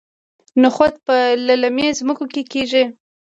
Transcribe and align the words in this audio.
نخود 0.61 0.93
په 1.05 1.15
للمي 1.47 1.87
ځمکو 1.99 2.25
کې 2.33 2.41
کیږي. 2.51 2.83